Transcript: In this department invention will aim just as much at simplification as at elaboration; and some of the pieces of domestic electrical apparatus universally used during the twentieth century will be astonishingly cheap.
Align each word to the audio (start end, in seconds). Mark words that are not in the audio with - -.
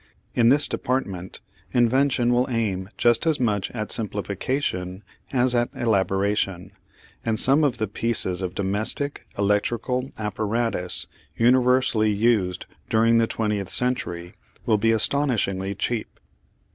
In 0.33 0.49
this 0.49 0.67
department 0.67 1.41
invention 1.73 2.33
will 2.33 2.49
aim 2.49 2.89
just 2.97 3.27
as 3.27 3.39
much 3.39 3.69
at 3.69 3.91
simplification 3.91 5.03
as 5.31 5.53
at 5.53 5.69
elaboration; 5.75 6.71
and 7.23 7.39
some 7.39 7.63
of 7.63 7.77
the 7.77 7.87
pieces 7.87 8.41
of 8.41 8.55
domestic 8.55 9.27
electrical 9.37 10.11
apparatus 10.17 11.05
universally 11.37 12.09
used 12.11 12.65
during 12.89 13.19
the 13.19 13.27
twentieth 13.27 13.69
century 13.69 14.33
will 14.65 14.79
be 14.79 14.89
astonishingly 14.91 15.75
cheap. 15.75 16.19